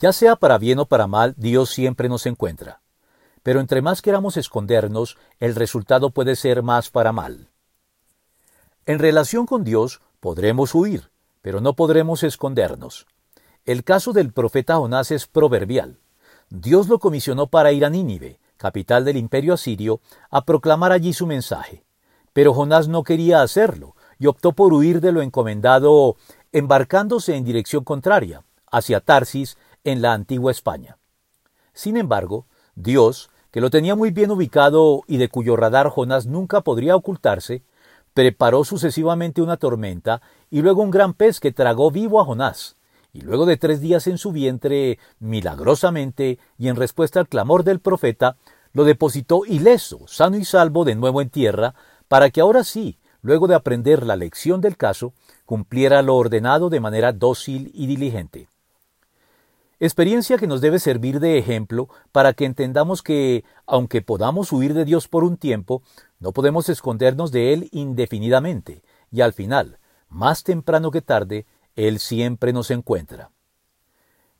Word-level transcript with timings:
Ya 0.00 0.12
sea 0.12 0.36
para 0.36 0.58
bien 0.58 0.78
o 0.78 0.86
para 0.86 1.06
mal, 1.06 1.34
Dios 1.36 1.70
siempre 1.70 2.08
nos 2.08 2.26
encuentra. 2.26 2.80
Pero 3.42 3.60
entre 3.60 3.82
más 3.82 4.02
queramos 4.02 4.36
escondernos, 4.36 5.16
el 5.40 5.54
resultado 5.54 6.10
puede 6.10 6.36
ser 6.36 6.62
más 6.62 6.90
para 6.90 7.12
mal. 7.12 7.48
En 8.86 8.98
relación 8.98 9.46
con 9.46 9.64
Dios 9.64 10.00
podremos 10.20 10.74
huir, 10.74 11.10
pero 11.42 11.60
no 11.60 11.74
podremos 11.74 12.22
escondernos. 12.22 13.06
El 13.64 13.84
caso 13.84 14.12
del 14.12 14.32
profeta 14.32 14.76
Jonás 14.76 15.10
es 15.10 15.26
proverbial. 15.26 15.98
Dios 16.48 16.88
lo 16.88 16.98
comisionó 16.98 17.48
para 17.48 17.72
ir 17.72 17.84
a 17.84 17.90
Nínive, 17.90 18.40
capital 18.56 19.04
del 19.04 19.16
imperio 19.16 19.54
asirio, 19.54 20.00
a 20.30 20.44
proclamar 20.44 20.92
allí 20.92 21.12
su 21.12 21.26
mensaje. 21.26 21.84
Pero 22.32 22.54
Jonás 22.54 22.88
no 22.88 23.02
quería 23.02 23.42
hacerlo 23.42 23.94
y 24.18 24.26
optó 24.26 24.52
por 24.52 24.72
huir 24.72 25.00
de 25.00 25.12
lo 25.12 25.22
encomendado, 25.22 26.16
embarcándose 26.52 27.34
en 27.36 27.44
dirección 27.44 27.84
contraria, 27.84 28.42
hacia 28.70 29.00
Tarsis, 29.00 29.56
en 29.84 30.02
la 30.02 30.12
antigua 30.12 30.50
España. 30.50 30.98
Sin 31.72 31.96
embargo, 31.96 32.46
Dios, 32.74 33.30
que 33.50 33.60
lo 33.60 33.70
tenía 33.70 33.94
muy 33.94 34.10
bien 34.10 34.30
ubicado 34.30 35.02
y 35.06 35.16
de 35.16 35.28
cuyo 35.28 35.56
radar 35.56 35.88
Jonás 35.88 36.26
nunca 36.26 36.60
podría 36.60 36.96
ocultarse, 36.96 37.62
preparó 38.14 38.64
sucesivamente 38.64 39.42
una 39.42 39.56
tormenta 39.56 40.20
y 40.50 40.62
luego 40.62 40.82
un 40.82 40.90
gran 40.90 41.14
pez 41.14 41.40
que 41.40 41.52
tragó 41.52 41.90
vivo 41.90 42.20
a 42.20 42.24
Jonás, 42.24 42.76
y 43.12 43.20
luego 43.20 43.46
de 43.46 43.56
tres 43.56 43.80
días 43.80 44.06
en 44.06 44.18
su 44.18 44.32
vientre, 44.32 44.98
milagrosamente, 45.18 46.38
y 46.58 46.68
en 46.68 46.76
respuesta 46.76 47.20
al 47.20 47.28
clamor 47.28 47.64
del 47.64 47.80
profeta, 47.80 48.36
lo 48.72 48.84
depositó 48.84 49.44
ileso, 49.46 50.00
sano 50.06 50.36
y 50.36 50.44
salvo 50.44 50.84
de 50.84 50.94
nuevo 50.94 51.22
en 51.22 51.30
tierra, 51.30 51.74
para 52.08 52.30
que 52.30 52.40
ahora 52.40 52.64
sí, 52.64 52.98
luego 53.22 53.46
de 53.46 53.54
aprender 53.54 54.04
la 54.04 54.16
lección 54.16 54.60
del 54.60 54.76
caso, 54.76 55.12
cumpliera 55.46 56.02
lo 56.02 56.16
ordenado 56.16 56.70
de 56.70 56.80
manera 56.80 57.12
dócil 57.12 57.70
y 57.74 57.86
diligente. 57.86 58.47
Experiencia 59.80 60.38
que 60.38 60.48
nos 60.48 60.60
debe 60.60 60.80
servir 60.80 61.20
de 61.20 61.38
ejemplo 61.38 61.88
para 62.10 62.32
que 62.32 62.44
entendamos 62.44 63.00
que, 63.00 63.44
aunque 63.64 64.02
podamos 64.02 64.50
huir 64.52 64.74
de 64.74 64.84
Dios 64.84 65.06
por 65.06 65.22
un 65.22 65.36
tiempo, 65.36 65.82
no 66.18 66.32
podemos 66.32 66.68
escondernos 66.68 67.30
de 67.30 67.52
Él 67.52 67.68
indefinidamente, 67.70 68.82
y 69.12 69.20
al 69.20 69.32
final, 69.32 69.78
más 70.08 70.42
temprano 70.42 70.90
que 70.90 71.00
tarde, 71.00 71.46
Él 71.76 72.00
siempre 72.00 72.52
nos 72.52 72.72
encuentra. 72.72 73.30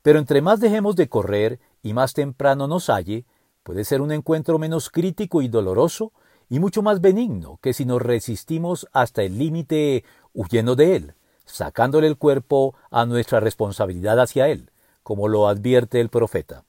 Pero 0.02 0.18
entre 0.18 0.42
más 0.42 0.58
dejemos 0.58 0.96
de 0.96 1.08
correr 1.08 1.60
y 1.84 1.92
más 1.92 2.14
temprano 2.14 2.66
nos 2.66 2.88
halle, 2.88 3.24
puede 3.62 3.84
ser 3.84 4.00
un 4.00 4.10
encuentro 4.10 4.58
menos 4.58 4.90
crítico 4.90 5.40
y 5.40 5.46
doloroso 5.46 6.12
y 6.48 6.58
mucho 6.58 6.82
más 6.82 7.00
benigno 7.00 7.60
que 7.62 7.74
si 7.74 7.84
nos 7.84 8.02
resistimos 8.02 8.88
hasta 8.92 9.22
el 9.22 9.38
límite 9.38 10.04
huyendo 10.32 10.74
de 10.74 10.96
Él, 10.96 11.14
sacándole 11.44 12.08
el 12.08 12.16
cuerpo 12.16 12.74
a 12.90 13.06
nuestra 13.06 13.38
responsabilidad 13.38 14.18
hacia 14.18 14.48
Él, 14.48 14.72
como 15.08 15.26
lo 15.28 15.48
advierte 15.48 16.02
el 16.02 16.10
profeta. 16.10 16.64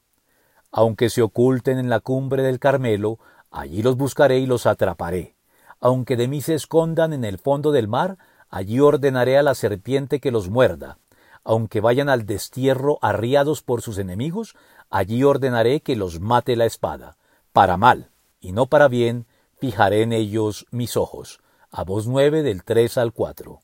Aunque 0.72 1.10
se 1.10 1.22
oculten 1.22 1.78
en 1.78 1.90
la 1.90 2.00
cumbre 2.00 2.42
del 2.42 2.58
Carmelo, 2.58 3.20
allí 3.52 3.82
los 3.84 3.98
buscaré 3.98 4.40
y 4.40 4.46
los 4.46 4.66
atraparé. 4.66 5.36
Aunque 5.82 6.16
de 6.16 6.30
mí 6.30 6.40
se 6.42 6.54
escondan 6.54 7.12
en 7.12 7.26
el 7.26 7.38
fondo 7.38 7.74
del 7.74 7.90
mar, 7.90 8.18
allí 8.50 8.80
ordenaré 8.80 9.38
a 9.38 9.44
la 9.44 9.56
serpiente 9.56 10.22
que 10.22 10.32
los 10.32 10.50
muerda. 10.50 11.00
Aunque 11.44 11.82
vayan 11.82 12.08
al 12.08 12.26
destierro 12.26 12.98
arriados 13.02 13.62
por 13.62 13.82
sus 13.82 13.98
enemigos, 13.98 14.56
allí 14.90 15.22
ordenaré 15.26 15.82
que 15.82 15.98
los 15.98 16.22
mate 16.22 16.56
la 16.56 16.66
espada. 16.66 17.18
Para 17.52 17.76
mal, 17.76 18.10
y 18.40 18.54
no 18.54 18.68
para 18.68 18.88
bien, 18.88 19.26
fijaré 19.58 20.02
en 20.02 20.14
ellos 20.14 20.66
mis 20.72 20.96
ojos. 20.96 21.42
A 21.72 21.84
voz 21.84 22.08
nueve 22.08 22.42
del 22.42 22.64
tres 22.64 22.98
al 22.98 23.12
cuatro. 23.12 23.60